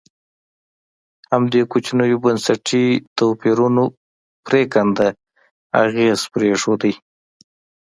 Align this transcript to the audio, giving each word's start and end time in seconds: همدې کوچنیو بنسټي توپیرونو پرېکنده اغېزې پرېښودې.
همدې 1.31 1.61
کوچنیو 1.71 2.21
بنسټي 2.23 2.85
توپیرونو 3.17 3.83
پرېکنده 4.45 5.07
اغېزې 5.83 6.27
پرېښودې. 6.33 6.93